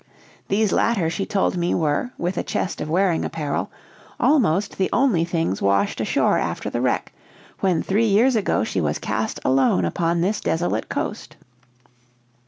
These 0.47 0.71
latter 0.71 1.11
she 1.11 1.27
told 1.27 1.55
me 1.57 1.75
were, 1.75 2.09
with 2.17 2.35
a 2.35 2.41
chest 2.43 2.81
of 2.81 2.89
wearing 2.89 3.23
apparel, 3.23 3.69
almost 4.19 4.79
the 4.79 4.89
only 4.91 5.23
things 5.25 5.61
washed 5.61 6.01
ashore 6.01 6.39
after 6.39 6.71
the 6.71 6.81
wreck, 6.81 7.13
when 7.59 7.83
three 7.83 8.07
years 8.07 8.35
ago 8.35 8.63
she 8.63 8.81
was 8.81 8.97
cast 8.97 9.39
alone 9.45 9.85
upon 9.85 10.21
this 10.21 10.41
desolate 10.41 10.89
coast. 10.89 11.35